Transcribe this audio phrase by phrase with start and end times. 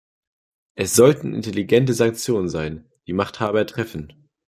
[0.73, 4.29] Es sollten intelligente Sanktionen sein, die die Machthaber treffen.